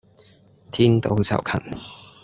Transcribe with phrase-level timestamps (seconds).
[0.71, 1.61] 天道酬勤